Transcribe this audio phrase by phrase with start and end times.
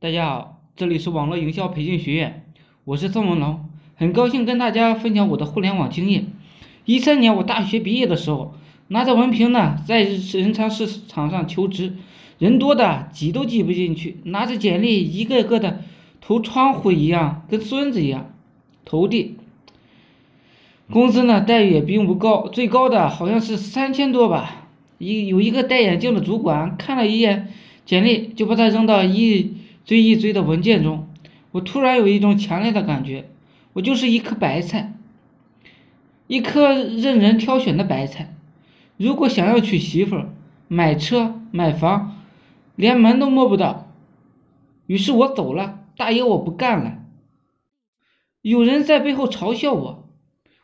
[0.00, 2.44] 大家好，这里是网络营销培训学院，
[2.84, 6.26] 我是宋文龙，很高兴跟大家分享我的互联网经验。
[6.84, 8.54] 一三年我大学毕业的时候，
[8.86, 11.96] 拿着文凭呢，在人才市场上求职，
[12.38, 15.82] 人多的挤都挤不进去，拿着简历一个个的
[16.20, 18.32] 投窗户一样，跟孙子一样
[18.84, 19.34] 投递。
[20.92, 24.68] 工资呢待遇也并不高，最高的好像是三千多吧。
[24.98, 27.48] 一有一个戴眼镜的主管看了一眼
[27.84, 29.54] 简历，就把它扔到一
[29.88, 31.08] 堆一堆的文件中。
[31.52, 33.30] 我突然有一种强烈的感觉，
[33.72, 34.92] 我就是一颗白菜，
[36.26, 38.36] 一颗任人挑选的白菜。
[38.98, 40.26] 如果想要娶媳妇、
[40.68, 42.18] 买车、买房，
[42.76, 43.90] 连门都摸不到。
[44.86, 46.98] 于是我走了，大爷我不干了。
[48.42, 50.06] 有人在背后嘲笑我，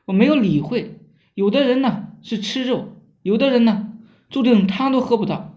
[0.05, 0.99] 我没有理会。
[1.33, 3.93] 有的人呢是吃肉，有的人呢。
[4.29, 5.55] 注定汤都喝不到。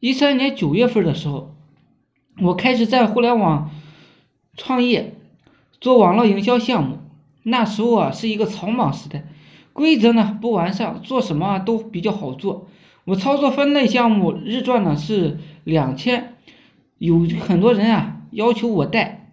[0.00, 1.55] 一三年九月份的时候，
[2.42, 3.70] 我开始在互联网
[4.58, 5.14] 创业，
[5.80, 6.98] 做网络营销项目。
[7.44, 9.24] 那时候啊，是一个草莽时代，
[9.72, 12.68] 规则呢不完善，做什么都比较好做。
[13.06, 16.34] 我操作分类项目，日赚呢是两千，
[16.98, 19.30] 有很多人啊要求我带，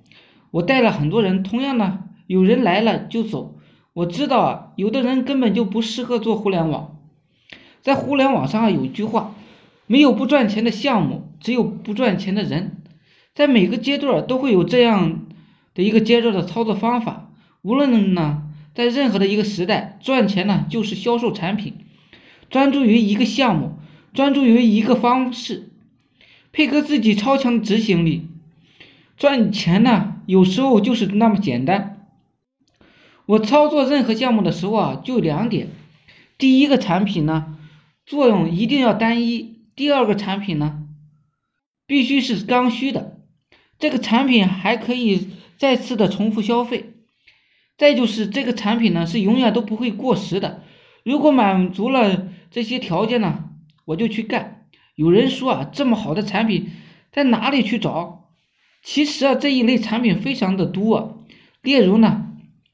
[0.52, 1.44] 我带了很多人。
[1.44, 3.56] 同样呢，有人来了就走。
[3.92, 6.95] 我知道啊，有的人根本就不适合做互联网。
[7.82, 9.36] 在互联网上有一句话，
[9.88, 12.78] 没有不赚钱的项目，只有不赚钱的人。
[13.34, 15.26] 在每个阶段都会有这样
[15.73, 17.31] 的一个阶段的操作方法。
[17.62, 18.44] 无论呢，
[18.76, 21.76] 在任何的一个时代，赚钱呢就是销售产品，
[22.50, 23.78] 专注于一个项目，
[24.14, 25.70] 专注于一个方式，
[26.52, 28.28] 配合自己超强的执行力，
[29.17, 32.08] 赚钱呢有时候就是那么简单。
[33.26, 35.70] 我操作任何项目的时候啊，就两点，
[36.38, 37.58] 第一个产品呢。
[38.06, 39.56] 作用一定要单一。
[39.78, 40.84] 第二个产品呢，
[41.88, 43.12] 必须是刚需的，
[43.84, 46.94] 这个产品还可以再次的重复消费。
[47.78, 50.64] 再就是这个产品呢是永远都不会过时的。
[51.04, 53.49] 如果满足了这些条件呢，
[53.83, 54.67] 我就去干。
[54.95, 56.70] 有人说啊，这么好的产品
[57.11, 58.30] 在哪里去找？
[58.82, 61.26] 其实啊，这一类产品非常的多。
[61.61, 62.27] 例如呢，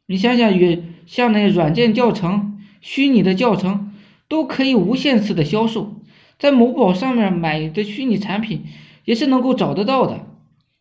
[0.06, 3.88] 你想想，与像那软件教程、虚拟的教程。
[4.28, 6.03] 都可以无限次的销售，
[6.38, 8.66] 在某宝上面买的虚拟产品
[9.06, 10.28] 也是能够找得到的，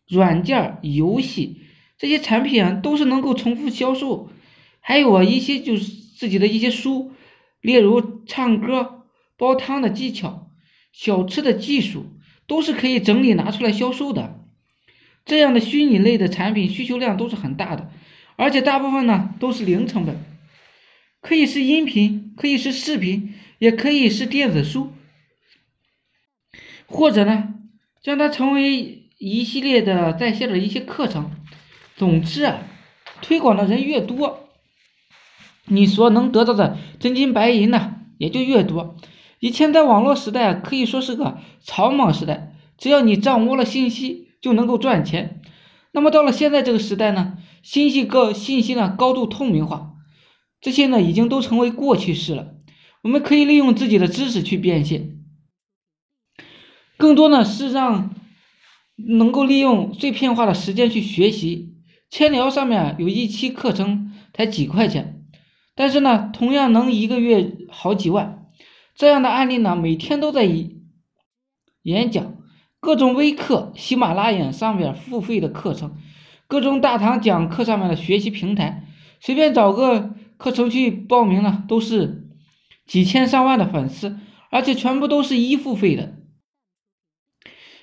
[0.09, 1.61] 软件、游戏
[1.97, 4.29] 这些产品啊都是能够重复销售，
[4.81, 5.83] 还有啊一些就是
[6.17, 7.13] 自己的一些书，
[7.61, 9.05] 例如唱歌、
[9.37, 10.49] 煲汤的技巧、
[10.91, 12.07] 小吃的技术，
[12.47, 14.43] 都是可以整理拿出来销售的。
[15.25, 17.91] 这样的虚拟类的产品需求量都是很大的，
[18.35, 20.17] 而且大部分呢都是零成本。
[21.21, 24.93] 可以是音频，可以是视频，也可以是电子书，
[26.87, 27.55] 或者呢，
[28.01, 31.29] 将它成为一系列的在线的一些课程。
[31.95, 32.61] 总之啊，
[33.21, 34.47] 推广的人越多，
[35.65, 38.95] 你所能得到的真金白银呢也就越多。
[39.39, 45.41] 以前在网络时代可以说是个草莽时代，只要你掌握了信息就能够赚钱。
[45.91, 49.95] 那么到了现在这个时代呢，信息高，信息呢高度透明化。
[50.61, 52.53] 这些呢，已经都成为过去式了。
[53.01, 55.19] 我们可以利用自己的知识去变现，
[56.97, 58.13] 更多呢是让
[59.07, 61.75] 能够利用碎片化的时间去学习。
[62.09, 65.23] 千聊上面有一期课程才几块钱，
[65.75, 68.47] 但是呢，同样能一个月好几万。
[68.95, 70.43] 这样的案例呢，每天都在
[71.83, 72.37] 演讲，
[72.79, 75.95] 各种微课、喜马拉雅上面付费的课程，
[76.47, 78.85] 各种大堂讲课上面的学习平台，
[79.19, 80.15] 随便找个。
[80.39, 82.29] 课程去报名呢，都是
[82.87, 84.17] 几千上万的粉丝，
[84.49, 86.13] 而且全部都是一付费的。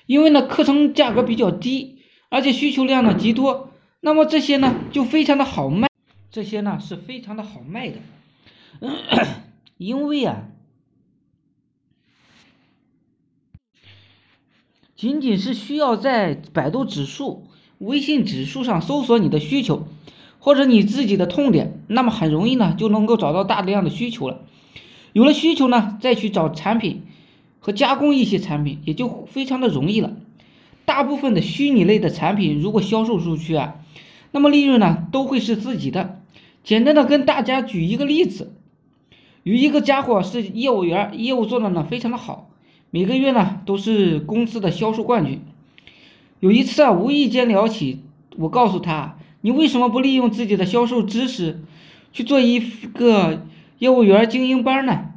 [0.07, 3.69] 因为呢，课程价格比较低，而且需求量呢极多，
[3.99, 5.87] 那么这些呢就非常的好卖。
[6.31, 7.97] 这些呢是非常的好卖的，
[9.77, 10.45] 因为啊，
[14.95, 17.47] 仅仅是需要在百度指数、
[17.77, 19.87] 微信指数上搜索你的需求。
[20.39, 24.45] 或者你自己的痛点，那么很容易呢就能够找到大量的需求了。
[25.11, 27.06] 有了需求呢，再去找产品
[27.67, 30.13] 和加工一些产品，也就非常的容易了。
[30.85, 33.75] 大部分的虚拟类的产品如果销售出去啊，
[34.31, 36.21] 那么利润呢都会是自己的。
[36.63, 38.53] 简单的跟大家举一个例子，
[39.43, 42.49] 有一个家伙是业务员，业务做的呢非常的好，
[42.89, 45.41] 每个月呢都是公司的销售冠军。
[46.39, 47.99] 有一次啊，无意间聊起，
[48.37, 49.17] 我告诉他。
[49.41, 51.59] 你为什么不利用自己的销售知识
[52.13, 52.61] 去做一
[52.93, 53.45] 个
[53.79, 55.09] 业务员精英班呢？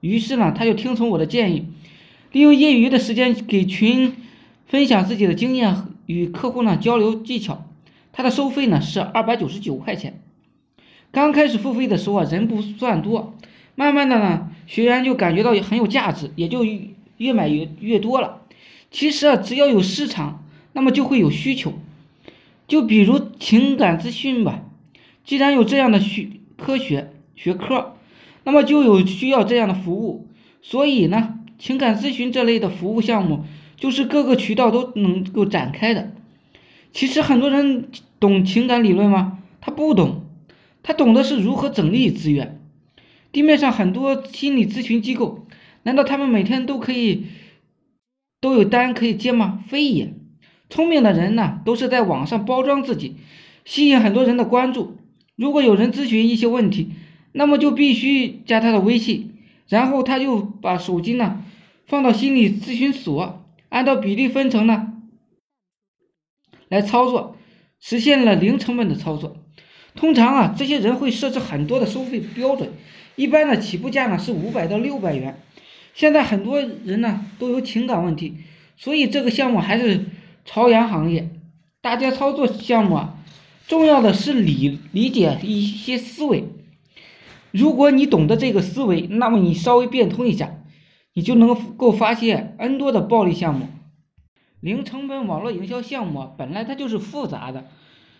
[0.00, 1.66] 于是呢，他就听从我的建议，
[2.32, 4.14] 利用业余的时间给群
[4.66, 5.74] 分享自己的经验
[6.06, 7.66] 与客户呢交流技巧，
[8.12, 10.20] 它的收费呢是二百九十九块钱。
[11.10, 13.34] 刚开始付费的时候啊，人不算多，
[13.74, 16.66] 慢慢的呢，学员就感觉到很有价值，也就
[17.16, 18.42] 越买越越多了。
[18.90, 20.44] 其实啊，只要有市场，
[20.74, 21.72] 那么就会有需求。
[22.66, 24.64] 就比如情感咨询吧，
[25.24, 26.28] 既然有这样的学
[26.58, 27.96] 科学学科，
[28.44, 30.26] 那么就有需要这样的服务。
[30.60, 33.44] 所以呢，情感咨询这类的服务项目，
[33.76, 36.12] 就是各个渠道都能够展开的。
[36.92, 37.88] 其实很多人
[38.18, 39.38] 懂情感理论吗？
[39.60, 40.22] 他不懂，
[40.82, 42.60] 他懂的是如何整理资源。
[43.30, 45.46] 地面上很多心理咨询机构，
[45.82, 47.26] 难道他们每天都可以
[48.40, 49.62] 都有单可以接吗？
[49.68, 50.14] 非也。
[50.70, 53.16] 聪明的人呢，都是在网上包装自己，
[53.64, 54.96] 吸引很多人的关注。
[55.36, 56.92] 如果有人咨询一些问题，
[57.32, 59.27] 那么就必须加他的微信。
[59.68, 61.44] 然后他就把手机呢
[61.86, 64.94] 放到心理咨询所，按照比例分成呢
[66.68, 67.36] 来操作，
[67.78, 69.36] 实现了零成本的操作。
[69.94, 72.70] 通常啊，这些人会设置很多的收费标准，
[73.16, 75.40] 一般的起步价呢是五百到六百元。
[75.94, 78.36] 现在很多人呢都有情感问题，
[78.76, 80.06] 所以这个项目还是
[80.44, 81.30] 朝阳行业。
[81.80, 83.18] 大家操作项目啊，
[83.66, 86.44] 重要的是理理解一些思维。
[87.50, 90.54] 如果你懂得这个思维，那么你稍微变通一下，
[91.14, 93.66] 你就能够发现 N 多的暴利项目。
[94.60, 97.64] 零成本网络营销项目本来它就是复杂的，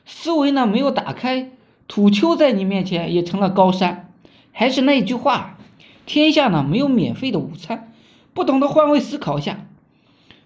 [0.06, 1.50] 思维呢没有打开，
[1.88, 4.12] 土丘在你面前也成了高山。
[4.52, 5.58] 还是那一句话，
[6.06, 7.92] 天下呢没有免费的午餐，
[8.32, 9.66] 不懂得换位思考一下。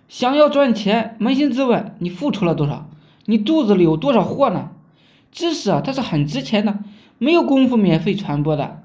[0.08, 2.90] 想要赚钱，扪心自问，你付出了多少？
[3.26, 4.70] 你肚子里有多少货呢？
[5.30, 6.80] 知识啊，它是很值钱的。
[7.22, 8.82] 没有功夫免费传播的，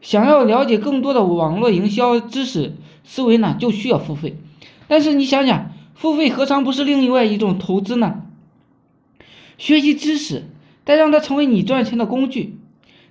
[0.00, 4.36] 想要了解更多的网络营销知识思维呢，就需要付费。
[4.86, 8.22] 但是你想想，付费何尝不是另外一种投资呢？
[9.58, 10.44] 学习知识，
[10.84, 12.56] 再让它成为你赚钱的工具，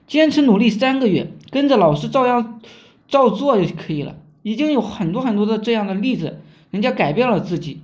[0.07, 2.61] 坚持努力三个月，跟着老师照样
[3.09, 4.15] 照做就可以了。
[4.41, 6.39] 已经有很多很多的这样的例子，
[6.69, 7.81] 人家改变了自己。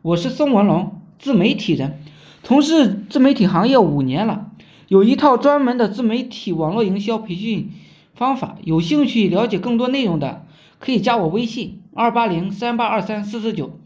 [0.00, 2.00] 我是宋文龙，自媒体人，
[2.42, 4.46] 从事自媒体行业五年了。
[4.90, 7.70] 有一套专门的自媒体网络营销培训
[8.12, 10.44] 方法，有兴趣了解更多内容的，
[10.80, 13.78] 可以加我微信二八零三八二三四四九。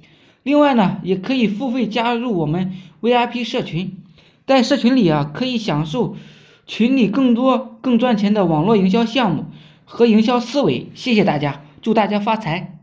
[0.45, 2.73] 另外呢，也可以付费加入我们
[3.03, 3.99] VIP 社群，
[4.47, 6.17] 在社群里啊，可以享受
[6.67, 9.45] 群里更多更赚钱的网络营销项目
[9.85, 10.87] 和营销思维。
[10.95, 12.74] 谢谢大家，祝大家发财！